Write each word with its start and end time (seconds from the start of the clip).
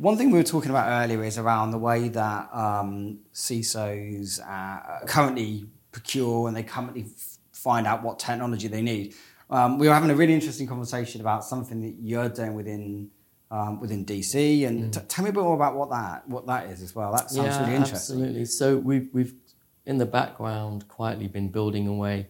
One 0.00 0.16
thing 0.16 0.30
we 0.30 0.38
were 0.38 0.44
talking 0.44 0.70
about 0.70 0.88
earlier 0.88 1.22
is 1.24 1.36
around 1.36 1.72
the 1.72 1.78
way 1.78 2.08
that 2.08 2.48
um, 2.54 3.18
CISOs 3.34 4.40
uh, 4.40 5.04
currently 5.04 5.66
procure 5.92 6.48
and 6.48 6.56
they 6.56 6.62
currently 6.62 7.02
f- 7.02 7.36
find 7.52 7.86
out 7.86 8.02
what 8.02 8.18
technology 8.18 8.66
they 8.66 8.80
need. 8.80 9.14
Um, 9.50 9.78
we 9.78 9.88
were 9.88 9.92
having 9.92 10.08
a 10.08 10.14
really 10.14 10.32
interesting 10.32 10.66
conversation 10.66 11.20
about 11.20 11.44
something 11.44 11.82
that 11.82 11.96
you're 12.00 12.30
doing 12.30 12.54
within 12.54 13.10
um, 13.50 13.78
within 13.78 14.06
DC, 14.06 14.66
and 14.66 14.84
mm. 14.84 14.92
t- 14.92 15.06
tell 15.06 15.24
me 15.24 15.30
a 15.30 15.32
bit 15.34 15.42
more 15.42 15.54
about 15.54 15.76
what 15.76 15.90
that 15.90 16.26
what 16.26 16.46
that 16.46 16.70
is 16.70 16.80
as 16.80 16.94
well. 16.94 17.12
That 17.12 17.30
sounds 17.30 17.48
yeah, 17.48 17.60
really 17.60 17.74
interesting. 17.74 18.20
Absolutely. 18.20 18.44
So 18.46 18.78
we've 18.78 19.10
we've 19.12 19.34
in 19.84 19.98
the 19.98 20.06
background 20.06 20.88
quietly 20.88 21.28
been 21.28 21.48
building 21.48 21.88
away 21.88 22.28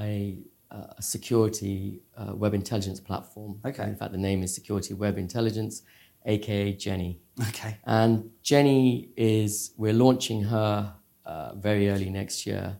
a, 0.00 0.38
a 0.72 1.00
security 1.02 2.00
uh, 2.16 2.34
web 2.34 2.54
intelligence 2.54 2.98
platform. 2.98 3.60
Okay. 3.64 3.84
In 3.84 3.94
fact, 3.94 4.10
the 4.10 4.18
name 4.18 4.42
is 4.42 4.52
Security 4.52 4.94
Web 4.94 5.16
Intelligence, 5.16 5.82
aka 6.24 6.72
Jenny. 6.72 7.20
Okay. 7.48 7.76
And 7.84 8.30
Jenny 8.42 9.10
is 9.16 9.72
we're 9.76 9.92
launching 9.92 10.42
her 10.44 10.94
uh, 11.24 11.54
very 11.54 11.88
early 11.88 12.10
next 12.10 12.46
year. 12.46 12.78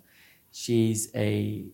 She's 0.51 1.11
a 1.15 1.67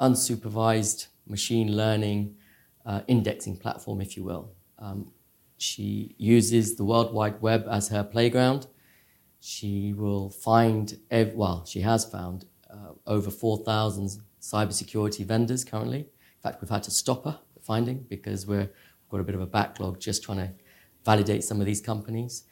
unsupervised 0.00 1.06
machine 1.26 1.74
learning 1.76 2.36
uh, 2.84 3.00
indexing 3.06 3.56
platform, 3.56 4.00
if 4.00 4.16
you 4.16 4.24
will. 4.24 4.52
Um, 4.78 5.12
she 5.56 6.14
uses 6.18 6.76
the 6.76 6.84
World 6.84 7.14
Wide 7.14 7.40
Web 7.40 7.66
as 7.70 7.88
her 7.88 8.02
playground. 8.02 8.66
She 9.38 9.92
will 9.92 10.30
find, 10.30 10.98
ev- 11.10 11.34
well, 11.34 11.64
she 11.64 11.80
has 11.80 12.04
found 12.04 12.46
uh, 12.68 12.92
over 13.06 13.30
4,000 13.30 14.20
cybersecurity 14.40 15.24
vendors 15.24 15.64
currently. 15.64 16.00
In 16.00 16.42
fact, 16.42 16.60
we've 16.60 16.70
had 16.70 16.82
to 16.84 16.90
stop 16.90 17.24
her 17.24 17.38
finding 17.60 18.04
because 18.08 18.46
we're, 18.46 18.58
we've 18.58 19.08
got 19.08 19.20
a 19.20 19.24
bit 19.24 19.36
of 19.36 19.40
a 19.40 19.46
backlog 19.46 20.00
just 20.00 20.24
trying 20.24 20.38
to 20.38 20.50
validate 21.04 21.44
some 21.44 21.60
of 21.60 21.66
these 21.66 21.80
companies. 21.80 22.44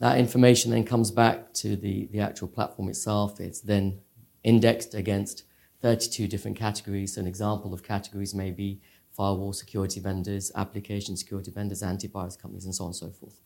That 0.00 0.18
information 0.18 0.70
then 0.70 0.84
comes 0.84 1.10
back 1.10 1.52
to 1.54 1.76
the, 1.76 2.08
the 2.12 2.20
actual 2.20 2.48
platform 2.48 2.88
itself. 2.88 3.40
It's 3.40 3.60
then 3.60 4.00
indexed 4.44 4.94
against 4.94 5.44
32 5.82 6.28
different 6.28 6.56
categories. 6.56 7.14
So 7.14 7.20
an 7.20 7.26
example 7.26 7.74
of 7.74 7.82
categories 7.82 8.34
may 8.34 8.50
be 8.50 8.80
firewall 9.10 9.52
security 9.52 10.00
vendors, 10.00 10.52
application 10.54 11.16
security 11.16 11.50
vendors, 11.50 11.82
antivirus 11.82 12.40
companies, 12.40 12.64
and 12.64 12.74
so 12.74 12.84
on 12.84 12.88
and 12.88 12.96
so 12.96 13.10
forth. 13.10 13.40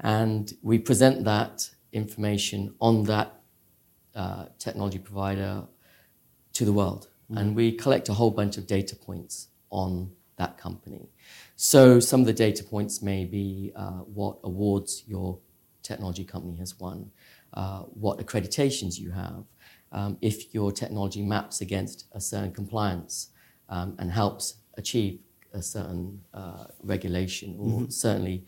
And 0.00 0.52
we 0.62 0.78
present 0.78 1.24
that 1.24 1.70
information 1.92 2.74
on 2.80 3.04
that 3.04 3.40
uh, 4.14 4.46
technology 4.58 4.98
provider 4.98 5.64
to 6.52 6.64
the 6.64 6.72
world. 6.72 7.08
Mm. 7.30 7.38
And 7.38 7.56
we 7.56 7.72
collect 7.72 8.08
a 8.08 8.14
whole 8.14 8.30
bunch 8.30 8.58
of 8.58 8.66
data 8.66 8.96
points 8.96 9.48
on 9.70 10.12
that 10.38 10.56
company. 10.56 11.08
So 11.56 12.00
some 12.00 12.20
of 12.20 12.26
the 12.26 12.32
data 12.32 12.64
points 12.64 13.02
may 13.02 13.24
be 13.24 13.72
uh, 13.76 14.02
what 14.18 14.38
awards 14.44 15.04
your 15.06 15.38
technology 15.82 16.24
company 16.24 16.56
has 16.58 16.78
won, 16.78 17.10
uh, 17.54 17.82
what 18.04 18.18
accreditations 18.18 18.98
you 18.98 19.10
have, 19.10 19.44
um, 19.92 20.18
if 20.20 20.54
your 20.54 20.72
technology 20.72 21.22
maps 21.22 21.60
against 21.60 22.06
a 22.12 22.20
certain 22.20 22.52
compliance 22.52 23.30
um, 23.68 23.96
and 23.98 24.10
helps 24.10 24.56
achieve 24.76 25.20
a 25.54 25.62
certain 25.62 26.20
uh, 26.34 26.64
regulation, 26.82 27.56
or 27.58 27.80
mm-hmm. 27.80 27.90
certainly 27.90 28.44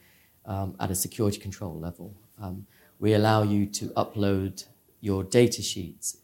um, 0.47 0.77
at 0.81 0.91
a 0.91 0.95
security 0.95 1.39
control 1.39 1.79
level. 1.79 2.15
Um, 2.41 2.67
we 2.99 3.15
allow 3.15 3.43
you 3.43 3.67
to 3.67 3.87
upload 3.97 4.67
your 5.01 5.25
data 5.25 5.63
sheets. 5.63 6.19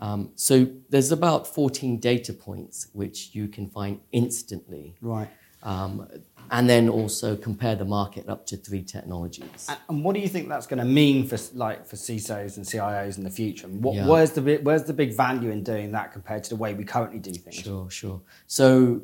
Um, 0.00 0.30
so 0.34 0.66
there's 0.88 1.12
about 1.12 1.46
14 1.46 2.00
data 2.00 2.32
points 2.32 2.88
which 2.92 3.34
you 3.34 3.46
can 3.46 3.68
find 3.68 4.00
instantly. 4.12 4.96
Right. 5.00 5.28
Um, 5.62 6.08
and 6.50 6.68
then 6.68 6.88
also 6.88 7.36
compare 7.36 7.76
the 7.76 7.84
market 7.84 8.28
up 8.28 8.46
to 8.46 8.56
three 8.56 8.82
technologies. 8.82 9.68
And 9.88 10.02
what 10.02 10.14
do 10.14 10.20
you 10.20 10.26
think 10.26 10.48
that's 10.48 10.66
going 10.66 10.78
to 10.78 10.86
mean 10.86 11.26
for 11.28 11.38
like 11.54 11.86
for 11.86 11.96
CISOs 11.96 12.56
and 12.56 12.66
CIOs 12.66 13.18
in 13.18 13.24
the 13.24 13.30
future? 13.30 13.68
What, 13.68 13.94
yeah. 13.94 14.08
Where's 14.08 14.32
the 14.32 14.56
where's 14.62 14.84
the 14.84 14.94
big 14.94 15.14
value 15.14 15.50
in 15.50 15.62
doing 15.62 15.92
that 15.92 16.12
compared 16.12 16.44
to 16.44 16.50
the 16.50 16.56
way 16.56 16.72
we 16.72 16.84
currently 16.84 17.18
do 17.18 17.32
things? 17.32 17.56
Sure, 17.56 17.88
sure. 17.90 18.22
So 18.46 19.02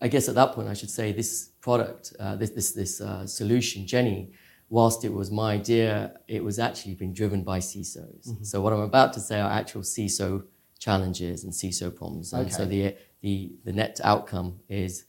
I 0.00 0.08
guess 0.08 0.28
at 0.28 0.34
that 0.34 0.52
point, 0.52 0.68
I 0.68 0.74
should 0.74 0.90
say 0.90 1.12
this 1.12 1.50
product, 1.60 2.14
uh, 2.18 2.36
this 2.36 2.50
this 2.50 2.72
this 2.72 3.00
uh, 3.00 3.26
solution, 3.26 3.86
Jenny, 3.86 4.32
whilst 4.68 5.04
it 5.04 5.12
was 5.12 5.30
my 5.30 5.52
idea, 5.54 6.18
it 6.28 6.42
was 6.42 6.58
actually 6.58 6.94
being 6.94 7.12
driven 7.12 7.42
by 7.42 7.58
CISOs. 7.58 8.28
Mm-hmm. 8.28 8.44
So 8.44 8.60
what 8.60 8.72
I'm 8.72 8.80
about 8.80 9.12
to 9.14 9.20
say 9.20 9.40
are 9.40 9.50
actual 9.50 9.82
CISO 9.82 10.44
challenges 10.78 11.44
and 11.44 11.52
CISO 11.52 11.94
problems, 11.94 12.32
and 12.32 12.46
okay. 12.46 12.50
so 12.50 12.64
the 12.64 12.96
the 13.20 13.56
the 13.64 13.72
net 13.72 14.00
outcome 14.02 14.60
is 14.68 15.04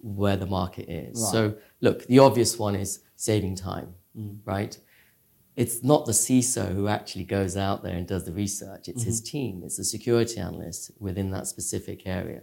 where 0.00 0.36
the 0.36 0.46
market 0.46 0.88
is. 0.88 1.20
Right. 1.20 1.32
So 1.32 1.56
look, 1.80 2.06
the 2.06 2.18
obvious 2.18 2.58
one 2.58 2.74
is 2.74 3.00
saving 3.16 3.56
time, 3.56 3.94
mm. 4.16 4.38
right? 4.44 4.78
It's 5.56 5.82
not 5.82 6.04
the 6.04 6.12
CISO 6.12 6.74
who 6.74 6.86
actually 6.86 7.24
goes 7.24 7.56
out 7.56 7.82
there 7.82 7.96
and 7.96 8.06
does 8.06 8.26
the 8.26 8.32
research. 8.32 8.88
It's 8.88 9.00
mm-hmm. 9.00 9.06
his 9.06 9.20
team. 9.22 9.62
It's 9.64 9.78
the 9.78 9.84
security 9.84 10.38
analyst 10.38 10.90
within 10.98 11.30
that 11.30 11.46
specific 11.46 12.02
area 12.06 12.42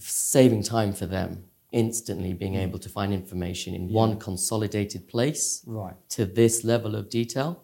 saving 0.00 0.62
time 0.62 0.92
for 0.92 1.06
them 1.06 1.44
instantly 1.72 2.32
being 2.32 2.54
mm. 2.54 2.62
able 2.62 2.78
to 2.78 2.88
find 2.88 3.12
information 3.12 3.74
in 3.74 3.88
yeah. 3.88 3.94
one 3.94 4.18
consolidated 4.18 5.06
place 5.08 5.62
right. 5.66 5.94
to 6.08 6.26
this 6.26 6.64
level 6.64 6.96
of 6.96 7.08
detail 7.08 7.62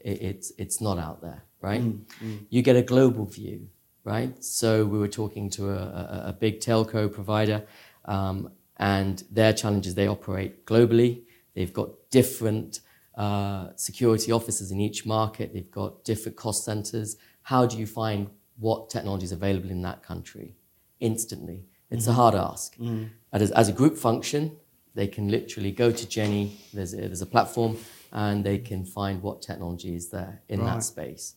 it, 0.00 0.22
it's 0.22 0.52
it's 0.58 0.80
not 0.80 0.98
out 0.98 1.20
there 1.20 1.44
right 1.60 1.82
mm, 1.82 2.00
mm. 2.22 2.38
you 2.50 2.62
get 2.62 2.76
a 2.76 2.82
global 2.82 3.24
view 3.24 3.68
right 4.04 4.42
so 4.42 4.84
we 4.84 4.98
were 4.98 5.08
talking 5.08 5.50
to 5.50 5.70
a, 5.70 5.76
a, 5.76 6.22
a 6.28 6.32
big 6.32 6.60
telco 6.60 7.12
provider 7.12 7.64
um, 8.04 8.50
and 8.76 9.24
their 9.30 9.52
challenges 9.52 9.94
they 9.94 10.06
operate 10.06 10.64
globally 10.66 11.22
they've 11.54 11.72
got 11.72 11.88
different 12.10 12.80
uh, 13.16 13.68
security 13.76 14.32
officers 14.32 14.70
in 14.70 14.80
each 14.80 15.04
market 15.04 15.52
they've 15.52 15.70
got 15.70 16.04
different 16.04 16.36
cost 16.36 16.64
centers 16.64 17.16
how 17.42 17.66
do 17.66 17.76
you 17.76 17.86
find 17.86 18.28
what 18.58 18.88
technology 18.88 19.24
is 19.24 19.32
available 19.32 19.70
in 19.70 19.82
that 19.82 20.02
country 20.02 20.54
instantly. 21.02 21.64
It's 21.92 22.06
a 22.06 22.12
hard 22.12 22.34
ask. 22.34 22.76
Mm-hmm. 22.76 23.04
As, 23.32 23.50
as, 23.50 23.68
a 23.68 23.72
group 23.72 23.96
function, 23.96 24.56
they 24.94 25.06
can 25.06 25.28
literally 25.28 25.72
go 25.72 25.90
to 25.90 26.08
Jenny, 26.08 26.58
there's 26.72 26.94
a, 26.94 26.96
there's 26.96 27.22
a 27.22 27.26
platform, 27.26 27.78
and 28.12 28.44
they 28.44 28.58
can 28.58 28.84
find 28.84 29.22
what 29.22 29.42
technology 29.42 29.94
is 29.94 30.10
there 30.10 30.42
in 30.48 30.60
right. 30.60 30.74
that 30.74 30.82
space. 30.82 31.34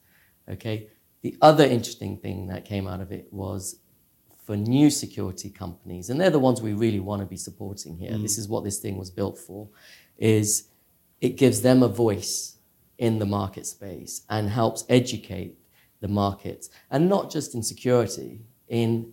Okay. 0.49 0.89
The 1.21 1.35
other 1.41 1.63
interesting 1.63 2.17
thing 2.17 2.47
that 2.47 2.66
came 2.66 2.88
out 2.88 3.01
of 3.01 3.11
it 3.11 3.27
was 3.31 3.79
for 4.45 4.55
new 4.55 4.89
security 4.89 5.49
companies, 5.49 6.09
and 6.09 6.21
they're 6.21 6.29
the 6.29 6.39
ones 6.39 6.61
we 6.61 6.73
really 6.73 6.99
want 6.99 7.22
to 7.22 7.25
be 7.25 7.37
supporting 7.37 7.97
here. 7.97 8.11
Mm. 8.11 8.22
This 8.22 8.37
is 8.37 8.47
what 8.47 8.63
this 8.63 8.77
thing 8.79 8.97
was 8.97 9.09
built 9.09 9.39
for, 9.39 9.69
is 10.17 10.69
it 11.19 11.29
gives 11.29 11.61
them 11.61 11.81
a 11.81 11.87
voice 11.87 12.57
in 12.97 13.19
the 13.19 13.25
market 13.25 13.66
space 13.66 14.22
and 14.29 14.49
helps 14.49 14.85
educate 14.87 15.57
the 16.01 16.07
markets, 16.07 16.69
and 16.91 17.09
not 17.09 17.31
just 17.31 17.55
in 17.55 17.63
security, 17.63 18.41
in 18.67 19.11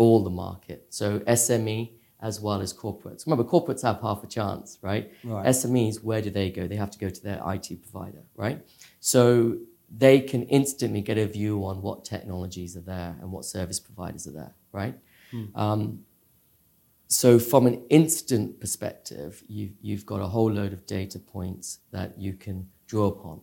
all 0.00 0.24
the 0.24 0.30
market. 0.30 0.86
So 0.88 1.20
SME 1.20 1.90
as 2.22 2.40
well 2.40 2.60
as 2.62 2.72
corporates. 2.72 3.26
Remember, 3.26 3.44
corporates 3.44 3.82
have 3.82 4.00
half 4.00 4.24
a 4.24 4.26
chance, 4.26 4.78
right? 4.80 5.12
right? 5.24 5.46
SMEs, 5.46 6.02
where 6.02 6.22
do 6.22 6.30
they 6.30 6.50
go? 6.50 6.66
They 6.66 6.76
have 6.76 6.90
to 6.90 6.98
go 6.98 7.10
to 7.10 7.22
their 7.22 7.40
IT 7.54 7.68
provider, 7.82 8.22
right? 8.34 8.58
So 9.00 9.58
they 10.04 10.20
can 10.20 10.42
instantly 10.44 11.02
get 11.02 11.18
a 11.18 11.26
view 11.26 11.64
on 11.66 11.82
what 11.82 12.04
technologies 12.04 12.76
are 12.78 12.86
there 12.94 13.16
and 13.20 13.30
what 13.30 13.44
service 13.44 13.78
providers 13.78 14.26
are 14.26 14.32
there, 14.32 14.54
right? 14.72 14.94
Hmm. 15.30 15.44
Um, 15.54 16.04
so 17.08 17.38
from 17.38 17.66
an 17.66 17.82
instant 17.90 18.58
perspective, 18.58 19.42
you've, 19.48 19.72
you've 19.82 20.06
got 20.06 20.20
a 20.20 20.26
whole 20.26 20.50
load 20.50 20.72
of 20.72 20.86
data 20.86 21.18
points 21.18 21.80
that 21.90 22.18
you 22.18 22.34
can 22.34 22.68
draw 22.86 23.06
upon, 23.08 23.40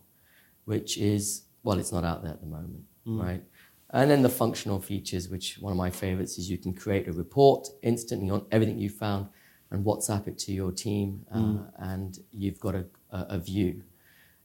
which 0.64 0.98
is, 0.98 1.42
well, 1.62 1.78
it's 1.78 1.92
not 1.92 2.04
out 2.04 2.22
there 2.22 2.32
at 2.32 2.40
the 2.40 2.46
moment, 2.46 2.82
hmm. 3.04 3.20
right? 3.20 3.42
And 3.90 4.10
then 4.10 4.22
the 4.22 4.28
functional 4.28 4.80
features, 4.80 5.28
which 5.28 5.58
one 5.60 5.72
of 5.72 5.78
my 5.78 5.90
favorites 5.90 6.38
is 6.38 6.50
you 6.50 6.58
can 6.58 6.74
create 6.74 7.08
a 7.08 7.12
report 7.12 7.68
instantly 7.82 8.28
on 8.28 8.44
everything 8.50 8.78
you 8.78 8.90
found 8.90 9.28
and 9.70 9.84
WhatsApp 9.84 10.28
it 10.28 10.38
to 10.38 10.52
your 10.52 10.72
team, 10.72 11.24
uh, 11.32 11.38
mm. 11.38 11.70
and 11.78 12.18
you've 12.32 12.60
got 12.60 12.74
a, 12.74 12.84
a, 13.10 13.26
a, 13.30 13.38
view. 13.38 13.82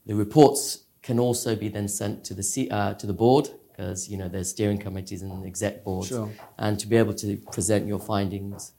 The 0.06 0.14
reports 0.14 0.84
can 1.02 1.18
also 1.18 1.56
be 1.56 1.68
then 1.68 1.88
sent 1.88 2.24
to 2.24 2.34
the 2.34 2.42
C, 2.42 2.68
uh, 2.70 2.94
to 2.94 3.06
the 3.06 3.14
board 3.14 3.48
because 3.70 4.08
you 4.08 4.16
know 4.16 4.28
there's 4.28 4.50
steering 4.50 4.78
committees 4.78 5.22
and 5.22 5.46
exec 5.46 5.82
boards, 5.82 6.08
sure. 6.08 6.30
and 6.58 6.78
to 6.78 6.86
be 6.86 6.96
able 6.96 7.14
to 7.14 7.36
present 7.52 7.86
your 7.86 7.98
findings 7.98 8.72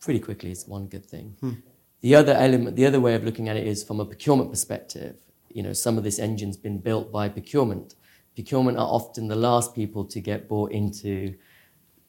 pretty 0.00 0.20
quickly 0.20 0.50
is 0.50 0.66
one 0.66 0.86
good 0.86 1.04
thing. 1.04 1.36
Hmm. 1.40 1.52
The 2.00 2.14
other 2.14 2.32
element, 2.32 2.76
the 2.76 2.86
other 2.86 3.00
way 3.00 3.14
of 3.14 3.24
looking 3.24 3.48
at 3.48 3.56
it 3.56 3.66
is 3.66 3.82
from 3.84 4.00
a 4.00 4.04
procurement 4.04 4.50
perspective. 4.50 5.16
You 5.48 5.62
know, 5.62 5.72
some 5.72 5.98
of 5.98 6.04
this 6.04 6.18
engine's 6.18 6.56
been 6.56 6.78
built 6.78 7.12
by 7.12 7.28
procurement 7.28 7.94
procurement 8.38 8.78
are 8.78 8.86
often 8.86 9.26
the 9.26 9.34
last 9.34 9.74
people 9.74 10.04
to 10.04 10.20
get 10.20 10.48
bought 10.48 10.70
into 10.70 11.34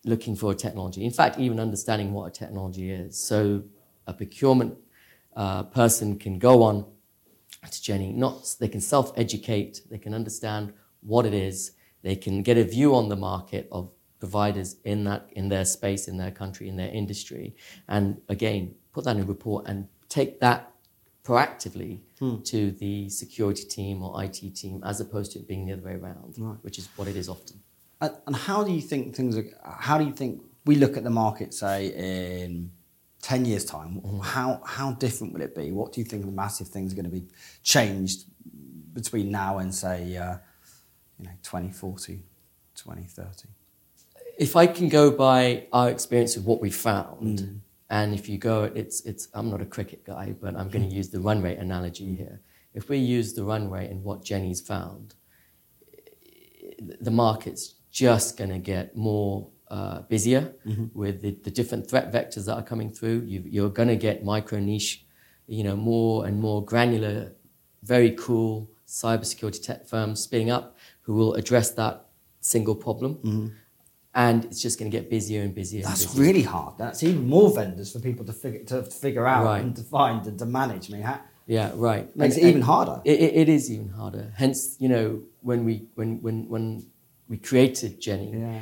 looking 0.05 0.35
for 0.35 0.51
a 0.51 0.55
technology. 0.55 1.03
In 1.03 1.09
fact, 1.09 1.39
even 1.39 1.59
understanding 1.59 2.13
what 2.13 2.25
a 2.27 2.29
technology 2.29 2.91
is. 2.91 3.19
So 3.19 3.63
a 4.05 4.13
procurement 4.13 4.77
uh, 5.35 5.63
person 5.63 6.19
can 6.19 6.37
go 6.37 6.61
on 6.61 6.85
to 7.71 7.81
Jenny, 7.81 8.13
not 8.13 8.55
they 8.59 8.67
can 8.67 8.79
self-educate, 8.79 9.81
they 9.89 9.97
can 9.97 10.13
understand 10.13 10.71
what 11.01 11.25
it 11.25 11.33
is, 11.33 11.71
they 12.03 12.15
can 12.15 12.43
get 12.43 12.59
a 12.59 12.63
view 12.63 12.93
on 12.93 13.09
the 13.09 13.15
market 13.15 13.67
of 13.71 13.89
providers 14.19 14.75
in 14.83 15.05
that 15.05 15.29
in 15.31 15.49
their 15.49 15.65
space, 15.65 16.07
in 16.07 16.17
their 16.17 16.29
country, 16.29 16.69
in 16.69 16.75
their 16.75 16.91
industry, 16.91 17.55
and 17.87 18.21
again 18.29 18.75
put 18.93 19.03
that 19.05 19.15
in 19.15 19.23
a 19.23 19.25
report 19.25 19.65
and 19.67 19.87
take 20.09 20.39
that 20.41 20.71
proactively 21.23 21.99
to 22.45 22.71
the 22.71 23.09
security 23.09 23.63
team 23.63 24.01
or 24.03 24.23
IT 24.23 24.39
team 24.55 24.81
as 24.85 24.99
opposed 24.99 25.31
to 25.33 25.39
it 25.39 25.47
being 25.47 25.65
the 25.65 25.73
other 25.73 25.81
way 25.83 25.93
around, 25.93 26.35
Right. 26.37 26.57
which 26.61 26.77
is 26.77 26.87
what 26.95 27.07
it 27.07 27.15
is 27.15 27.29
often. 27.29 27.59
And, 28.01 28.13
and 28.27 28.35
how 28.35 28.63
do 28.63 28.71
you 28.71 28.81
think 28.81 29.15
things 29.15 29.37
are? 29.37 29.45
How 29.63 29.97
do 29.97 30.05
you 30.05 30.13
think 30.13 30.41
we 30.65 30.75
look 30.75 30.97
at 30.97 31.03
the 31.03 31.09
market, 31.09 31.53
say 31.53 31.87
in 32.43 32.71
ten 33.21 33.45
years' 33.45 33.65
time? 33.65 34.01
How 34.21 34.61
how 34.65 34.93
different 34.93 35.33
will 35.33 35.41
it 35.41 35.53
be? 35.55 35.71
What 35.71 35.91
do 35.93 35.99
you 36.01 36.05
think 36.05 36.25
the 36.25 36.31
massive 36.31 36.67
things 36.69 36.93
are 36.93 36.95
going 36.95 37.05
to 37.13 37.17
be 37.21 37.25
changed 37.63 38.23
between 38.93 39.29
now 39.31 39.57
and 39.59 39.73
say, 39.75 40.15
uh, 40.17 40.37
you 41.19 41.25
know, 41.25 41.31
2040, 41.43 42.23
2030? 42.75 43.49
if 44.37 44.55
I 44.55 44.67
can 44.67 44.87
go 44.87 45.11
by 45.11 45.67
our 45.73 45.89
experience 45.89 46.37
of 46.37 46.45
what 46.45 46.61
we 46.61 46.69
found, 46.71 47.39
Mm. 47.39 47.59
And 47.89 48.13
if 48.13 48.29
you 48.29 48.37
go, 48.37 48.63
it's 48.63 49.01
it's. 49.05 49.27
I'm 49.33 49.49
not 49.49 49.61
a 49.61 49.65
cricket 49.65 50.05
guy, 50.05 50.35
but 50.39 50.55
I'm 50.55 50.69
going 50.69 50.87
to 50.87 50.95
use 50.95 51.09
the 51.09 51.19
run 51.19 51.41
rate 51.41 51.57
analogy 51.57 52.15
here. 52.15 52.41
If 52.73 52.87
we 52.89 52.97
use 52.97 53.33
the 53.33 53.43
run 53.43 53.69
rate 53.69 53.89
and 53.89 54.03
what 54.03 54.23
Jenny's 54.23 54.61
found, 54.61 55.15
the 57.01 57.11
market's 57.11 57.75
just 57.91 58.37
going 58.37 58.51
to 58.51 58.59
get 58.59 58.95
more 58.95 59.49
uh, 59.71 60.01
busier 60.01 60.53
with 60.93 61.21
the, 61.21 61.31
the 61.43 61.49
different 61.51 61.89
threat 61.89 62.11
vectors 62.11 62.45
that 62.45 62.53
are 62.53 62.63
coming 62.63 62.91
through. 62.91 63.23
You, 63.25 63.43
you're 63.45 63.69
going 63.69 63.89
to 63.89 63.95
get 63.95 64.23
micro 64.23 64.59
niche, 64.59 65.05
you 65.47 65.63
know, 65.63 65.75
more 65.75 66.27
and 66.27 66.39
more 66.39 66.63
granular, 66.63 67.33
very 67.81 68.11
cool 68.11 68.69
cybersecurity 68.87 69.63
tech 69.63 69.87
firms 69.87 70.19
spinning 70.19 70.51
up 70.51 70.77
who 71.01 71.13
will 71.13 71.33
address 71.33 71.71
that 71.71 72.05
single 72.41 72.75
problem. 72.75 73.19
And 74.15 74.45
it's 74.45 74.61
just 74.61 74.79
going 74.79 74.89
to 74.91 74.97
get 74.97 75.09
busier 75.09 75.43
and 75.43 75.53
busier. 75.53 75.83
That's 75.83 76.01
and 76.01 76.09
busier. 76.11 76.23
really 76.25 76.41
hard. 76.41 76.73
That's 76.79 77.03
even 77.03 77.27
more 77.29 77.53
vendors 77.53 77.91
for 77.91 77.99
people 77.99 78.25
to 78.25 78.33
figure 78.33 78.63
to 78.65 78.81
figure 78.83 79.27
out 79.27 79.45
Right. 79.45 79.61
and 79.63 79.75
to 79.75 79.83
find 79.83 80.25
and 80.25 80.37
to 80.39 80.45
manage. 80.45 80.89
I 80.89 80.93
mean, 80.93 81.03
how, 81.03 81.19
Yeah, 81.45 81.71
right. 81.75 82.13
makes 82.15 82.35
And- 82.35 82.45
it 82.45 82.49
even 82.49 82.61
harder. 82.63 83.01
It, 83.05 83.19
it, 83.19 83.35
it 83.35 83.49
is 83.49 83.71
even 83.71 83.89
harder. 83.89 84.33
Hence, 84.35 84.75
you 84.79 84.89
know, 84.89 85.21
when 85.41 85.63
we 85.63 85.73
when 85.95 86.21
when 86.23 86.49
when 86.49 86.85
we 87.29 87.37
created 87.37 88.01
Jenny, 88.01 88.31
Yeah. 88.31 88.61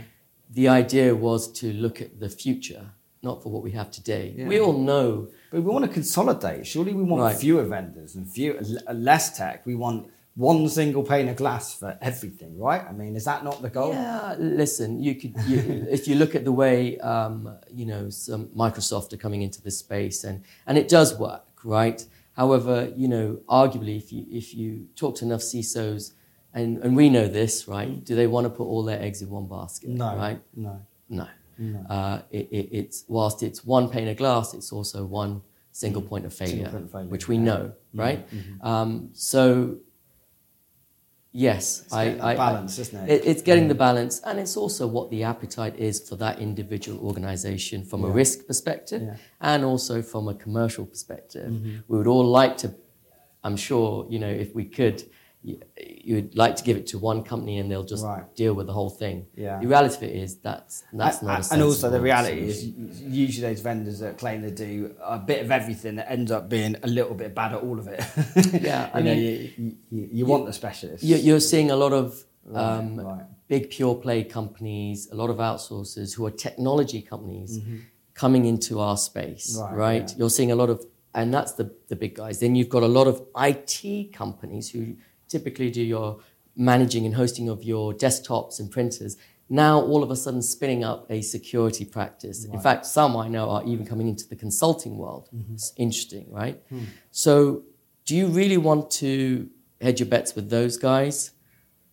the 0.54 0.68
idea 0.68 1.16
was 1.16 1.50
to 1.60 1.72
look 1.72 2.02
at 2.02 2.20
the 2.20 2.30
future, 2.30 2.84
not 3.24 3.42
for 3.42 3.50
what 3.50 3.64
we 3.64 3.72
have 3.72 3.90
today. 3.90 4.34
Yeah. 4.38 4.48
We 4.50 4.60
all 4.60 4.78
know, 4.78 5.30
But 5.52 5.62
we 5.64 5.72
want 5.72 5.86
to 5.86 5.92
consolidate. 5.92 6.68
Surely 6.68 6.94
we 6.94 7.04
want 7.04 7.22
Right. 7.22 7.38
fewer 7.38 7.64
vendors 7.64 8.16
and 8.16 8.30
fewer, 8.30 8.60
less 8.94 9.38
tech. 9.38 9.66
We 9.66 9.76
want 9.76 10.08
one 10.38 10.70
single 10.70 11.02
pane 11.04 11.28
of 11.30 11.36
glass 11.36 11.74
for 11.74 11.98
everything, 12.00 12.60
right? 12.60 12.84
I 12.88 12.92
mean, 12.94 13.16
is 13.16 13.26
that 13.26 13.44
not 13.44 13.62
the 13.62 13.70
goal? 13.70 13.92
yeah. 13.94 14.36
Listen, 14.38 15.02
you 15.02 15.16
could 15.16 15.34
you, 15.48 15.88
if 15.90 16.08
you 16.08 16.16
look 16.16 16.36
at 16.36 16.44
the 16.46 16.52
way 16.52 16.98
um, 17.00 17.58
you 17.74 17.86
know 17.92 18.10
some 18.12 18.48
Microsoft 18.56 19.12
are 19.14 19.18
coming 19.18 19.42
into 19.42 19.60
this 19.62 19.78
space, 19.80 20.24
and 20.24 20.44
and 20.68 20.78
it 20.78 20.88
does 20.88 21.18
work, 21.18 21.46
right? 21.64 22.06
However, 22.34 22.94
you 22.96 23.08
know, 23.08 23.40
arguably, 23.50 23.98
if 23.98 24.14
you 24.14 24.26
if 24.30 24.54
you 24.54 24.88
talk 24.96 25.16
to 25.18 25.26
enough 25.26 25.42
CISOs, 25.42 26.14
and 26.54 26.78
and 26.84 26.96
we 26.96 27.10
know 27.10 27.28
this, 27.28 27.68
right? 27.68 28.04
Do 28.06 28.16
they 28.16 28.28
want 28.28 28.46
to 28.46 28.52
put 28.52 28.66
all 28.66 28.84
their 28.84 29.02
eggs 29.02 29.22
in 29.24 29.30
one 29.30 29.48
basket? 29.48 29.90
No, 29.90 30.16
right? 30.16 30.40
no. 30.56 30.82
No. 31.10 31.28
Uh, 31.90 32.22
it, 32.30 32.48
it, 32.52 32.70
it's 32.72 33.04
whilst 33.08 33.42
it's 33.42 33.66
one 33.66 33.90
pane 33.90 34.08
of 34.08 34.18
glass, 34.18 34.54
it's 34.54 34.72
also 34.72 35.04
one 35.04 35.42
single 35.72 36.04
point 36.04 36.24
of 36.26 36.34
failure, 36.34 36.68
Mm. 36.68 36.72
point 36.72 36.84
of 36.86 36.92
failure, 36.92 37.10
which 37.10 37.28
we. 37.28 37.38
Mm-hmm. 37.38 37.46
know, 37.46 37.72
right? 37.96 38.20
Um, 38.62 39.10
so, 39.14 39.78
yes, 41.32 41.82
It's 41.86 41.94
I, 41.94 42.04
getting 42.06 42.18
the 42.20 42.26
I, 42.26 42.36
balance, 42.36 42.78
I, 42.78 42.82
isn't 42.82 43.10
it? 43.10 43.12
it- 43.12 43.26
It's 43.28 43.42
getting 43.42 43.68
the 43.68 43.76
balance, 43.76 44.20
and 44.22 44.40
it's 44.40 44.58
also 44.58 44.88
what 44.88 45.10
the 45.12 45.24
appetite 45.24 45.76
is 45.78 46.00
for 46.08 46.16
that 46.18 46.40
individual 46.40 47.00
organization 47.06 47.84
from 47.84 48.04
a 48.04 48.10
risk 48.10 48.46
perspective, 48.48 49.02
Yeah. 49.02 49.16
and 49.42 49.64
also 49.64 50.02
from 50.02 50.28
a 50.28 50.34
commercial 50.36 50.86
perspective. 50.86 51.52
Mm-hmm. 51.52 51.76
We 51.88 51.98
would 51.98 52.08
all 52.08 52.26
like 52.26 52.58
to, 52.58 52.74
I'm 53.44 53.58
sure, 53.58 54.06
you 54.10 54.20
know, 54.20 54.30
if 54.30 54.54
we 54.56 54.66
could. 54.66 55.04
You, 55.48 55.56
you'd 56.10 56.36
like 56.44 56.56
to 56.60 56.64
give 56.68 56.78
it 56.82 56.88
to 56.92 56.98
one 57.12 57.20
company 57.32 57.56
and 57.60 57.66
they'll 57.72 57.90
just 57.96 58.04
Right. 58.04 58.24
deal 58.42 58.54
with 58.58 58.68
the 58.68 58.74
whole 58.80 58.90
thing. 59.04 59.18
Yeah. 59.46 59.60
The 59.62 59.68
reality 59.74 59.96
of 59.98 60.04
it 60.10 60.16
is 60.26 60.32
that's 60.48 60.84
that's 61.02 61.20
and, 61.20 61.28
not. 61.28 61.50
A 61.50 61.54
and 61.54 61.62
also 61.68 61.90
the 61.98 62.02
reality 62.12 62.52
solution. 62.52 62.90
is 62.92 63.02
usually 63.24 63.48
those 63.50 63.62
vendors 63.70 63.98
that 64.04 64.14
claim 64.18 64.38
they 64.48 64.52
do 64.52 64.74
a 65.18 65.20
bit 65.32 65.40
of 65.46 65.50
everything 65.60 65.94
that 66.00 66.08
ends 66.18 66.32
up 66.36 66.44
being 66.50 66.76
a 66.84 66.88
little 66.98 67.16
bit 67.24 67.32
bad 67.42 67.52
at 67.56 67.62
all 67.66 67.78
of 67.84 67.88
it. 67.96 68.02
Yeah, 68.70 68.90
I 68.94 68.98
you 69.00 69.04
know, 69.08 69.16
mean- 69.16 69.52
you, 69.58 69.70
you, 69.96 70.10
you 70.18 70.26
want 70.32 70.44
the 70.50 70.54
specialists. 70.64 71.04
You're, 71.10 71.20
you're 71.28 71.46
seeing 71.54 71.70
a 71.72 71.76
lot 71.84 71.94
of 72.02 72.08
um, 72.54 73.00
right. 73.00 73.26
big 73.48 73.64
pure 73.70 73.96
play 73.96 74.24
companies, 74.24 75.08
a 75.12 75.16
lot 75.16 75.30
of 75.30 75.38
outsourcers 75.38 76.10
who 76.16 76.26
are 76.28 76.32
technology 76.48 77.02
companies 77.02 77.52
Mm-hmm. 77.60 77.78
coming 78.24 78.44
into 78.46 78.80
our 78.80 78.98
space, 78.98 79.46
Right, 79.62 79.76
right? 79.86 80.08
yeah. 80.10 80.18
You're 80.18 80.30
seeing 80.40 80.52
a 80.52 80.56
lot 80.56 80.70
of, 80.70 80.78
and 81.14 81.34
that's 81.34 81.54
the, 81.60 81.66
the 81.92 81.96
big 81.96 82.14
guys. 82.16 82.40
Then 82.40 82.56
you've 82.56 82.70
got 82.78 82.84
a 82.84 82.94
lot 83.00 83.08
of 83.08 83.16
IT 83.50 84.12
companies 84.14 84.66
who 84.72 84.96
typically 85.28 85.72
do 85.72 85.82
your 85.82 86.20
managing 86.56 87.06
and 87.06 87.16
hosting 87.16 87.50
of 87.50 87.64
your 87.64 87.94
desktops 87.94 88.60
and 88.60 88.72
printers. 88.72 89.18
Now, 89.50 89.80
all 89.80 90.04
of 90.04 90.12
a 90.12 90.16
sudden, 90.16 90.42
spinning 90.42 90.84
up 90.84 91.10
a 91.10 91.22
security 91.22 91.86
practice. 91.86 92.44
In 92.44 92.60
fact, 92.60 92.86
some 92.86 93.16
I 93.16 93.30
know 93.30 93.50
are 93.50 93.64
even 93.66 93.86
coming 93.86 94.10
into 94.10 94.28
the 94.28 94.36
consulting 94.36 94.98
world. 94.98 95.30
Mm-hmm. 95.34 95.54
It's 95.54 95.72
interesting, 95.78 96.30
right? 96.30 96.62
Hmm. 96.70 96.84
So, 97.12 97.64
do 98.06 98.16
you 98.16 98.28
really 98.28 98.58
want 98.58 98.92
to 98.92 99.50
hedge 99.80 100.00
your 100.02 100.10
bets 100.10 100.36
with 100.36 100.50
those 100.50 100.76
guys? 100.76 101.32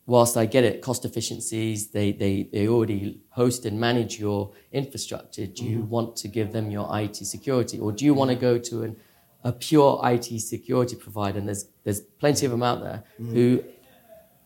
whilst 0.06 0.36
I 0.36 0.46
get 0.46 0.64
it, 0.64 0.82
cost 0.82 1.04
efficiencies, 1.04 1.88
they, 1.88 2.12
they, 2.12 2.48
they 2.52 2.68
already 2.68 3.20
host 3.30 3.64
and 3.64 3.80
manage 3.80 4.18
your 4.18 4.52
infrastructure. 4.72 5.46
Do 5.46 5.64
you 5.64 5.82
want 5.82 6.16
to 6.16 6.28
give 6.28 6.52
them 6.52 6.70
your 6.70 6.88
IT 6.98 7.16
security? 7.16 7.78
Or 7.78 7.92
do 7.92 8.04
you 8.04 8.12
want 8.12 8.30
to 8.30 8.36
go 8.36 8.58
to 8.58 8.82
an, 8.82 8.96
a 9.44 9.52
pure 9.52 10.00
IT 10.04 10.40
security 10.40 10.96
provider? 10.96 11.38
And 11.38 11.46
there's, 11.46 11.66
there's 11.84 12.00
plenty 12.00 12.46
of 12.46 12.52
them 12.52 12.62
out 12.62 12.80
there 12.82 13.04
who 13.18 13.62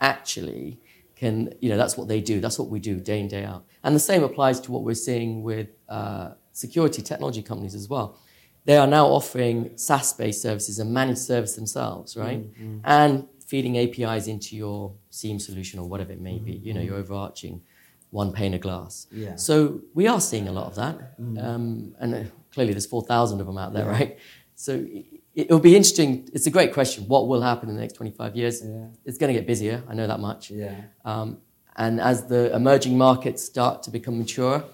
actually 0.00 0.80
can, 1.16 1.52
you 1.60 1.68
know, 1.68 1.76
that's 1.76 1.96
what 1.96 2.08
they 2.08 2.20
do. 2.20 2.40
That's 2.40 2.58
what 2.58 2.68
we 2.68 2.78
do 2.78 3.00
day 3.00 3.20
in, 3.20 3.28
day 3.28 3.44
out. 3.44 3.64
And 3.82 3.94
the 3.94 4.00
same 4.00 4.22
applies 4.22 4.60
to 4.60 4.72
what 4.72 4.82
we're 4.82 4.94
seeing 4.94 5.42
with 5.42 5.68
uh, 5.88 6.32
security 6.52 7.02
technology 7.02 7.42
companies 7.42 7.74
as 7.74 7.88
well. 7.88 8.18
They 8.64 8.76
are 8.76 8.86
now 8.86 9.06
offering 9.06 9.76
SaaS 9.76 10.12
based 10.12 10.42
services 10.42 10.78
and 10.78 10.92
managed 10.92 11.20
service 11.20 11.54
themselves, 11.54 12.16
right? 12.16 12.44
And 12.84 13.26
feeding 13.46 13.78
APIs 13.78 14.26
into 14.26 14.56
your 14.56 14.92
SIEM 15.08 15.38
solution 15.38 15.80
or 15.80 15.88
whatever 15.88 16.12
it 16.12 16.20
may 16.20 16.38
be, 16.38 16.52
you 16.52 16.74
know, 16.74 16.82
your 16.82 16.96
overarching 16.96 17.62
one 18.10 18.30
pane 18.32 18.52
of 18.54 18.60
glass. 18.60 19.06
Yeah. 19.10 19.36
So 19.36 19.80
we 19.94 20.06
are 20.06 20.20
seeing 20.20 20.48
a 20.48 20.52
lot 20.52 20.66
of 20.66 20.74
that. 20.76 21.14
Um, 21.18 21.94
and 21.98 22.14
uh, 22.14 22.24
clearly 22.52 22.72
there's 22.74 22.86
4,000 22.86 23.40
of 23.40 23.46
them 23.46 23.56
out 23.58 23.72
there, 23.72 23.86
right? 23.86 24.18
So 24.58 24.72
it, 24.74 25.22
it'll 25.36 25.60
be 25.60 25.76
interesting. 25.76 26.28
It's 26.32 26.48
a 26.48 26.50
great 26.50 26.72
question. 26.74 27.04
What 27.06 27.28
will 27.28 27.42
happen 27.42 27.68
in 27.68 27.76
the 27.76 27.80
next 27.80 27.92
25 27.94 28.34
years? 28.34 28.60
Yeah. 28.60 28.86
It's 29.04 29.16
going 29.16 29.32
to 29.32 29.38
get 29.38 29.46
busier. 29.46 29.84
I 29.88 29.94
know 29.94 30.08
that 30.08 30.18
much. 30.18 30.50
yeah. 30.50 30.74
Um, 31.04 31.38
and 31.76 32.00
as 32.00 32.26
the 32.26 32.52
emerging 32.56 32.98
markets 32.98 33.44
start 33.44 33.84
to 33.84 33.92
become 33.92 34.18
mature, 34.18 34.64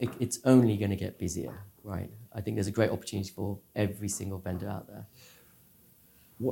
it, 0.00 0.10
it's 0.18 0.40
only 0.44 0.76
going 0.76 0.90
to 0.90 0.96
get 0.96 1.20
busier, 1.20 1.54
right? 1.84 2.10
I 2.34 2.40
think 2.40 2.56
there's 2.56 2.66
a 2.66 2.72
great 2.72 2.90
opportunity 2.90 3.30
for 3.30 3.60
every 3.76 4.08
single 4.08 4.38
vendor 4.38 4.68
out 4.68 4.88
there. 4.88 5.06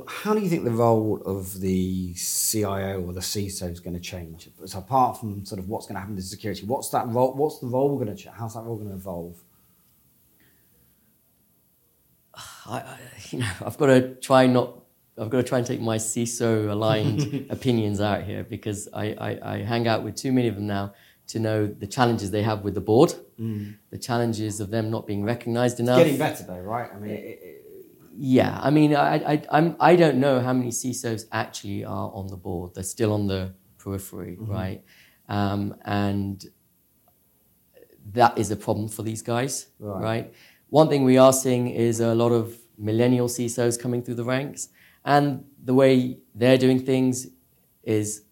How 0.07 0.33
do 0.33 0.39
you 0.39 0.47
think 0.47 0.63
the 0.63 0.71
role 0.71 1.21
of 1.25 1.59
the 1.59 2.13
CIO 2.13 3.01
or 3.01 3.11
the 3.11 3.19
CISO 3.19 3.69
is 3.69 3.81
going 3.81 3.95
to 3.95 3.99
change? 3.99 4.47
So 4.65 4.79
apart 4.79 5.19
from 5.19 5.43
sort 5.43 5.59
of 5.59 5.67
what's 5.67 5.87
going 5.87 5.95
to 5.95 5.99
happen 5.99 6.15
to 6.15 6.21
security, 6.21 6.65
what's 6.65 6.87
that 6.91 7.09
role? 7.09 7.33
What's 7.33 7.59
the 7.59 7.67
role 7.67 7.97
going 7.97 8.07
to 8.07 8.15
change? 8.15 8.33
How's 8.37 8.53
that 8.53 8.63
role 8.63 8.77
going 8.77 8.91
to 8.91 8.95
evolve? 8.95 9.43
I, 12.65 12.97
you 13.29 13.39
know, 13.39 13.49
I've 13.65 13.77
got 13.77 13.87
to 13.87 14.15
try 14.15 14.45
not. 14.47 14.77
I've 15.19 15.29
got 15.29 15.37
to 15.37 15.43
try 15.43 15.57
and 15.57 15.67
take 15.67 15.81
my 15.81 15.97
CISO 15.97 16.69
aligned 16.71 17.47
opinions 17.49 17.99
out 18.01 18.23
here 18.23 18.43
because 18.43 18.87
I, 18.93 19.05
I, 19.13 19.53
I 19.55 19.57
hang 19.63 19.87
out 19.87 20.03
with 20.03 20.15
too 20.15 20.31
many 20.31 20.47
of 20.47 20.55
them 20.55 20.67
now 20.67 20.93
to 21.27 21.39
know 21.39 21.67
the 21.67 21.85
challenges 21.87 22.31
they 22.31 22.41
have 22.43 22.63
with 22.63 22.73
the 22.75 22.81
board, 22.81 23.13
the 23.37 23.97
challenges 23.97 24.59
of 24.59 24.69
them 24.69 24.89
not 24.89 25.05
being 25.05 25.23
recognised 25.23 25.79
enough. 25.79 25.97
Getting 25.97 26.17
better 26.17 26.43
though, 26.43 26.59
right? 26.59 26.89
I 26.93 26.97
mean, 26.97 27.11
it, 27.11 27.39
it, 27.41 27.65
Yeah, 28.15 28.57
I 28.61 28.69
mean, 28.69 28.95
I, 28.95 29.33
I, 29.33 29.43
I'm, 29.51 29.75
I 29.79 29.95
don't 29.95 30.17
know 30.17 30.39
how 30.39 30.53
many 30.53 30.71
CISOs 30.71 31.25
actually 31.31 31.83
are 31.83 32.11
on 32.13 32.27
the 32.27 32.37
board. 32.37 32.73
They're 32.73 32.83
still 32.83 33.13
on 33.13 33.27
the 33.27 33.53
periphery, 33.77 34.37
right? 34.39 34.83
Um, 35.27 35.75
and 35.85 36.43
that 38.13 38.37
is 38.37 38.51
a 38.51 38.55
problem 38.55 38.87
for 38.89 39.03
these 39.03 39.21
guys, 39.21 39.67
Right. 39.79 40.01
right. 40.03 40.33
One 40.71 40.87
thing 40.87 41.03
we 41.03 41.17
are 41.17 41.33
seeing 41.33 41.67
is 41.67 41.99
a 41.99 42.15
lot 42.15 42.31
of 42.31 42.57
millennial 42.77 43.27
CISOs 43.27 43.77
coming 43.77 44.01
through 44.01 44.15
the 44.15 44.23
ranks, 44.23 44.69
and 45.03 45.43
the 45.63 45.73
way 45.73 46.17
they're 46.33 46.57
doing 46.57 46.79
things 46.79 47.27
is 47.83 48.23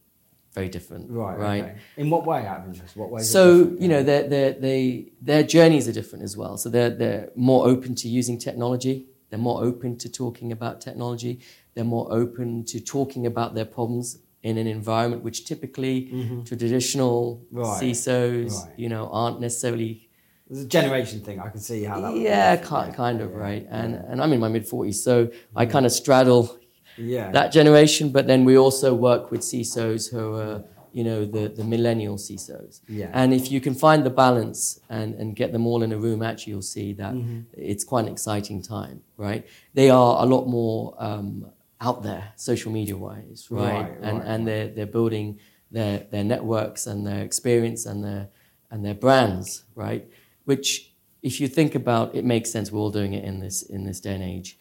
very 0.53 0.69
different, 0.69 1.11
right, 1.11 1.37
right? 1.37 1.63
Okay. 1.63 1.75
In 1.97 2.09
what 2.09 2.25
way, 2.25 2.47
out 2.47 2.61
of 2.61 2.67
interest? 2.67 2.95
What 2.95 3.11
way? 3.11 3.21
So 3.21 3.75
you 3.77 3.89
know, 3.89 4.03
their 4.03 4.27
their 4.27 4.53
they 4.53 5.11
their 5.21 5.43
journeys 5.43 5.87
are 5.89 5.91
different 5.91 6.23
as 6.23 6.37
well. 6.37 6.57
So 6.57 6.69
they're 6.69 6.89
they're 6.89 7.29
more 7.35 7.67
open 7.67 7.93
to 7.95 8.07
using 8.07 8.39
technology. 8.39 9.07
They're 9.29 9.37
more 9.37 9.61
open 9.61 9.97
to 9.97 10.09
talking 10.09 10.51
about 10.53 10.79
technology. 10.79 11.41
They're 11.73 11.83
more 11.83 12.07
open 12.09 12.63
to 12.65 12.79
talking 12.79 13.25
about 13.25 13.53
their 13.53 13.65
problems 13.65 14.17
in 14.41 14.57
an 14.57 14.67
environment 14.67 15.23
which 15.23 15.45
typically 15.45 16.43
traditional 16.45 17.45
Mm-hmm. 17.53 17.59
Right, 17.59 17.83
CISOs, 17.83 18.65
right. 18.65 18.79
you 18.79 18.87
know, 18.87 19.09
aren't 19.11 19.41
necessarily 19.41 20.08
There's 20.49 20.65
a 20.65 20.67
generation 20.67 21.19
thing. 21.21 21.39
I 21.39 21.49
can 21.49 21.59
see 21.59 21.83
how 21.83 22.01
that. 22.01 22.15
Yeah, 22.15 22.55
kind, 22.57 22.93
kind 22.95 23.21
of, 23.21 23.31
yeah, 23.31 23.37
right? 23.37 23.67
And 23.69 23.93
yeah. 23.93 24.05
and 24.11 24.21
I'm 24.21 24.33
in 24.33 24.39
my 24.39 24.47
mid 24.49 24.65
40s, 24.67 24.95
so 24.95 25.29
I 25.55 25.65
kind 25.65 25.85
of 25.85 25.91
straddle 25.91 26.57
Yeah. 26.97 27.31
that 27.31 27.51
generation. 27.51 28.09
But 28.11 28.25
then 28.27 28.45
we 28.45 28.57
also 28.57 28.93
work 28.95 29.31
with 29.31 29.41
CISOs 29.41 30.11
who 30.11 30.33
are, 30.35 30.63
you 30.91 31.03
know, 31.03 31.23
the, 31.23 31.49
the 31.49 31.63
millennial 31.63 32.17
CISOs. 32.17 32.81
Yeah. 32.87 33.11
And 33.13 33.31
if 33.33 33.51
you 33.51 33.61
can 33.61 33.75
find 33.75 34.03
the 34.03 34.09
balance 34.09 34.79
and, 34.89 35.13
and 35.15 35.35
get 35.35 35.51
them 35.51 35.67
all 35.67 35.83
in 35.83 35.91
a 35.91 35.97
room, 35.97 36.23
actually, 36.23 36.51
you'll 36.53 36.71
see 36.77 36.93
that 36.93 37.13
Mm-hmm. 37.13 37.39
it's 37.53 37.83
quite 37.83 38.05
an 38.05 38.11
exciting 38.11 38.61
time, 38.63 39.01
right? 39.17 39.45
They 39.75 39.89
are 39.91 40.23
a 40.23 40.25
lot 40.25 40.45
more 40.47 40.95
um, 40.97 41.45
out 41.79 42.01
there, 42.03 42.33
social 42.35 42.71
media 42.71 42.97
wise, 42.97 43.47
right? 43.51 43.61
Right, 43.83 43.91
and 44.01 44.17
right, 44.17 44.27
and 44.31 44.47
they're 44.47 44.67
they're 44.75 44.93
building 44.99 45.39
their 45.71 45.99
their 46.11 46.23
networks 46.33 46.87
and 46.87 47.05
their 47.05 47.21
experience 47.29 47.85
and 47.85 48.03
their 48.03 48.23
and 48.71 48.83
their 48.85 48.95
brands, 48.95 49.63
right? 49.75 50.03
Which, 50.49 50.93
if 51.21 51.39
you 51.39 51.47
think 51.47 51.75
about, 51.75 52.15
it 52.15 52.25
makes 52.25 52.49
sense. 52.49 52.71
We're 52.71 52.79
all 52.79 52.89
doing 53.01 53.13
it 53.13 53.23
in 53.23 53.39
this 53.39 53.61
in 53.61 53.83
this 53.83 53.99
day 53.99 54.15
and 54.15 54.23
age. 54.23 54.57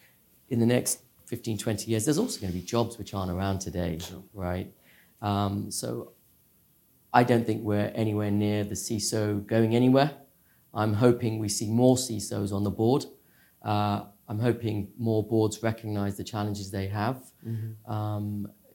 In 0.49 0.59
the 0.59 0.65
next 0.75 0.99
15, 1.25 1.57
20 1.57 1.89
years, 1.89 2.05
there's 2.05 2.19
also 2.19 2.39
going 2.39 2.53
to 2.53 2.59
be 2.59 2.63
jobs 2.63 2.99
which 2.99 3.15
aren't 3.15 3.31
around 3.31 3.57
today, 3.59 3.97
right? 4.33 4.71
Um, 5.21 5.71
so 5.71 6.13
I 7.11 7.23
don't 7.23 7.43
think 7.43 7.63
we're 7.63 7.91
anywhere 7.95 8.29
near 8.29 8.63
the 8.63 8.75
CISO 8.75 9.45
going 9.47 9.75
anywhere. 9.75 10.11
I'm 10.75 10.93
hoping 10.93 11.39
we 11.39 11.49
see 11.49 11.67
more 11.67 11.95
CISOs 11.95 12.53
on 12.53 12.63
the 12.63 12.75
board. 12.81 13.05
Uh, 13.63 14.03
I'm 14.27 14.39
hoping 14.39 14.89
more 14.97 15.23
boards 15.23 15.63
recognize 15.63 16.17
the 16.17 16.23
challenges 16.23 16.69
they 16.69 16.87
have 16.87 17.17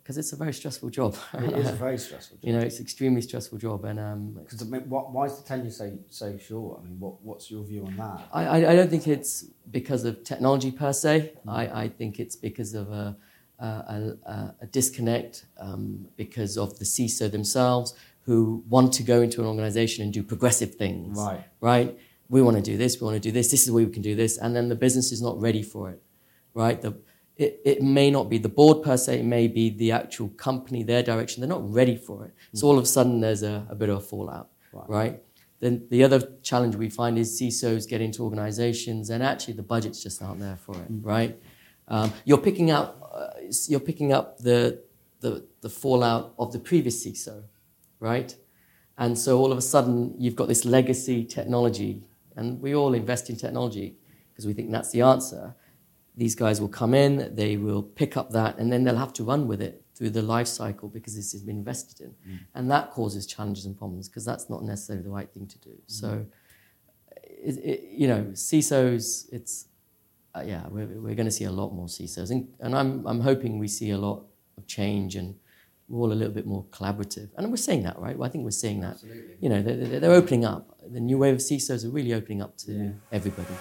because 0.04 0.18
it's 0.18 0.34
a 0.34 0.36
very 0.36 0.52
stressful 0.52 0.90
job. 0.90 1.16
it 1.34 1.52
is 1.54 1.70
a 1.70 1.72
very 1.72 1.96
stressful. 1.96 2.36
Job. 2.36 2.46
You 2.46 2.52
know, 2.52 2.58
it's 2.58 2.76
an 2.76 2.82
extremely 2.82 3.22
stressful 3.22 3.56
job, 3.56 3.86
and 3.86 3.98
um, 3.98 4.34
Because 4.34 4.60
I 4.60 4.66
mean, 4.66 4.82
what, 4.82 5.10
why 5.12 5.24
is 5.24 5.38
the 5.38 5.48
tenure 5.48 5.70
so 5.70 5.98
so 6.10 6.36
short? 6.36 6.80
I 6.80 6.84
mean, 6.84 7.00
what 7.00 7.22
what's 7.22 7.50
your 7.50 7.64
view 7.64 7.86
on 7.86 7.96
that? 7.96 8.20
I, 8.30 8.44
I, 8.44 8.56
I 8.72 8.76
don't 8.76 8.90
think 8.90 9.08
it's 9.08 9.46
because 9.70 10.04
of 10.04 10.22
technology 10.22 10.70
per 10.70 10.92
se. 10.92 11.32
I, 11.48 11.84
I 11.84 11.88
think 11.88 12.20
it's 12.20 12.36
because 12.36 12.74
of 12.74 12.92
a, 12.92 13.16
a, 13.58 13.64
a, 14.26 14.54
a 14.60 14.66
disconnect 14.66 15.46
um, 15.58 16.06
because 16.18 16.58
of 16.58 16.78
the 16.78 16.84
CISO 16.84 17.30
themselves 17.30 17.94
who 18.26 18.62
want 18.68 18.92
to 18.94 19.02
go 19.02 19.22
into 19.22 19.40
an 19.40 19.46
organization 19.46 20.04
and 20.04 20.12
do 20.12 20.22
progressive 20.22 20.74
things. 20.74 21.18
Right. 21.18 21.44
Right? 21.62 21.98
We 22.28 22.42
want 22.42 22.56
to 22.58 22.62
do 22.62 22.76
this, 22.76 23.00
we 23.00 23.06
want 23.06 23.22
to 23.22 23.26
do 23.28 23.32
this, 23.32 23.50
this 23.50 23.60
is 23.60 23.66
the 23.66 23.72
way 23.72 23.84
we 23.84 23.92
can 23.92 24.02
do 24.02 24.14
this, 24.14 24.36
and 24.38 24.54
then 24.54 24.68
the 24.68 24.74
business 24.74 25.12
is 25.12 25.22
not 25.22 25.40
ready 25.40 25.62
for 25.62 25.90
it. 25.90 26.02
Right? 26.54 26.80
The, 26.80 26.94
it, 27.36 27.60
it 27.64 27.82
may 27.82 28.10
not 28.10 28.30
be 28.30 28.38
the 28.38 28.48
board 28.48 28.82
per 28.82 28.96
se, 28.96 29.20
it 29.20 29.24
may 29.24 29.48
be 29.48 29.70
the 29.70 29.90
actual 29.92 30.28
company, 30.30 30.82
their 30.82 31.02
direction. 31.02 31.40
They're 31.40 31.48
not 31.48 31.68
ready 31.72 31.96
for 31.96 32.24
it. 32.26 32.34
So 32.52 32.68
all 32.68 32.78
of 32.78 32.84
a 32.84 32.86
sudden 32.86 33.20
there's 33.20 33.42
a, 33.42 33.66
a 33.68 33.74
bit 33.74 33.88
of 33.88 33.98
a 33.98 34.00
fallout. 34.00 34.50
Right. 34.72 34.88
right? 34.88 35.22
Then 35.60 35.86
the 35.90 36.04
other 36.04 36.20
challenge 36.42 36.76
we 36.76 36.90
find 36.90 37.18
is 37.18 37.40
CISOs 37.40 37.88
get 37.88 38.00
into 38.00 38.22
organizations 38.22 39.10
and 39.10 39.22
actually 39.22 39.54
the 39.54 39.62
budgets 39.62 40.02
just 40.02 40.22
aren't 40.22 40.40
there 40.40 40.56
for 40.56 40.76
it, 40.76 40.86
right? 41.00 41.38
Um, 41.88 42.12
you're 42.24 42.38
picking 42.38 42.70
up, 42.70 43.10
uh, 43.12 43.40
you're 43.68 43.80
picking 43.80 44.12
up 44.12 44.38
the, 44.38 44.82
the, 45.20 45.44
the 45.60 45.70
fallout 45.70 46.34
of 46.38 46.52
the 46.52 46.58
previous 46.58 47.04
CISO, 47.04 47.44
right? 47.98 48.34
And 48.96 49.18
so 49.18 49.38
all 49.38 49.50
of 49.50 49.58
a 49.58 49.62
sudden 49.62 50.14
you've 50.18 50.36
got 50.36 50.48
this 50.48 50.64
legacy 50.64 51.24
technology 51.24 52.02
and 52.36 52.60
we 52.60 52.74
all 52.74 52.94
invest 52.94 53.30
in 53.30 53.36
technology 53.36 53.96
because 54.30 54.46
we 54.46 54.52
think 54.52 54.70
that's 54.70 54.90
the 54.90 55.02
answer. 55.02 55.54
These 56.16 56.34
guys 56.34 56.60
will 56.60 56.68
come 56.68 56.94
in, 56.94 57.34
they 57.34 57.56
will 57.56 57.82
pick 57.82 58.16
up 58.16 58.30
that, 58.30 58.58
and 58.58 58.72
then 58.72 58.84
they'll 58.84 58.96
have 58.96 59.12
to 59.14 59.24
run 59.24 59.48
with 59.48 59.60
it 59.60 59.82
through 59.96 60.10
the 60.10 60.22
life 60.22 60.46
cycle 60.46 60.88
because 60.88 61.14
this 61.14 61.32
has 61.32 61.42
been 61.42 61.56
invested 61.56 62.00
in. 62.00 62.14
And 62.54 62.70
that 62.70 62.90
causes 62.90 63.26
challenges 63.26 63.66
and 63.66 63.76
problems 63.76 64.08
because 64.08 64.24
that's 64.24 64.48
not 64.48 64.62
necessarily 64.62 65.04
the 65.04 65.10
right 65.10 65.30
thing 65.32 65.46
to 65.46 65.58
do. 65.58 65.70
So, 65.86 66.26
it, 67.44 67.58
it, 67.58 67.88
you 67.90 68.08
know, 68.08 68.22
CISOs, 68.32 69.26
it's, 69.32 69.66
uh, 70.34 70.42
yeah, 70.44 70.66
we're, 70.68 70.86
we're 70.86 71.14
going 71.14 71.26
to 71.26 71.32
see 71.32 71.44
a 71.44 71.52
lot 71.52 71.70
more 71.72 71.86
CISOs. 71.86 72.30
And, 72.30 72.48
and 72.60 72.74
I'm, 72.74 73.06
I'm 73.06 73.20
hoping 73.20 73.58
we 73.58 73.68
see 73.68 73.90
a 73.90 73.98
lot 73.98 74.24
of 74.56 74.66
change 74.66 75.14
and 75.16 75.34
we're 75.88 76.00
all 76.00 76.12
a 76.12 76.14
little 76.14 76.32
bit 76.32 76.46
more 76.46 76.64
collaborative. 76.70 77.28
And 77.36 77.50
we're 77.50 77.56
seeing 77.56 77.82
that, 77.82 77.98
right? 77.98 78.16
Well, 78.16 78.26
I 78.28 78.32
think 78.32 78.44
we're 78.44 78.50
seeing 78.50 78.80
that. 78.80 78.96
You 79.40 79.48
know, 79.48 79.62
they're, 79.62 79.76
they're, 79.76 80.00
they're 80.00 80.12
opening 80.12 80.44
up. 80.44 80.78
The 80.90 81.00
new 81.00 81.18
wave 81.18 81.34
of 81.34 81.40
CISOs 81.40 81.84
are 81.84 81.90
really 81.90 82.14
opening 82.14 82.40
up 82.42 82.56
to 82.58 82.94
everybody. 83.12 83.54